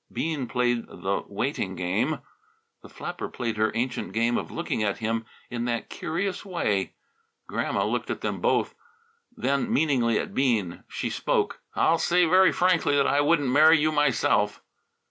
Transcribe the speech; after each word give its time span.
Bean 0.11 0.47
played 0.47 0.87
the 0.87 1.23
waiting 1.27 1.75
game. 1.75 2.21
The 2.81 2.89
flapper 2.89 3.29
played 3.29 3.57
her 3.57 3.71
ancient 3.75 4.13
game 4.13 4.35
of 4.35 4.49
looking 4.49 4.81
at 4.81 4.97
him 4.97 5.25
in 5.51 5.65
that 5.65 5.91
curious 5.91 6.43
way. 6.43 6.95
Grandma 7.45 7.85
looked 7.85 8.09
at 8.09 8.21
them 8.21 8.41
both, 8.41 8.73
then 9.37 9.71
meaningly 9.71 10.17
at 10.17 10.33
Bean. 10.33 10.85
She 10.87 11.11
spoke. 11.11 11.61
"I'll 11.75 11.99
say 11.99 12.25
very 12.25 12.51
frankly 12.51 12.95
that 12.95 13.05
I 13.05 13.21
wouldn't 13.21 13.49
marry 13.51 13.79
you 13.79 13.91
myself." 13.91 14.59